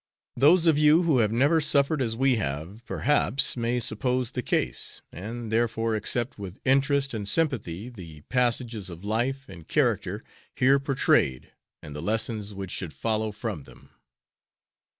Those 0.35 0.65
of 0.65 0.79
you 0.79 1.03
who 1.03 1.19
have 1.19 1.31
never 1.31 1.61
suffered 1.61 2.01
as 2.01 2.15
we 2.15 2.37
have, 2.37 2.83
perhaps 2.87 3.55
may 3.55 3.79
suppose 3.79 4.31
the 4.31 4.41
case, 4.41 4.99
and 5.11 5.51
therefore 5.51 5.93
accept 5.95 6.39
with 6.39 6.59
interest 6.65 7.13
and 7.13 7.29
sympathy 7.29 7.87
the 7.87 8.21
passages 8.21 8.89
of 8.89 9.05
life 9.05 9.47
and 9.47 9.67
character 9.67 10.23
here 10.55 10.79
portrayed 10.79 11.51
and 11.83 11.95
the 11.95 12.01
lessons 12.01 12.51
which 12.51 12.71
should 12.71 12.95
follow 12.95 13.31
from 13.31 13.65
them. 13.65 13.91